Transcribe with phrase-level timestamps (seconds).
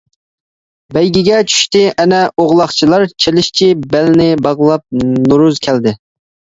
[0.97, 5.99] بەيگىگە چۈشتى ئەنە ئوغلاقچىلار، چېلىشچى بەلنى باغلاپ نورۇز كەلدى.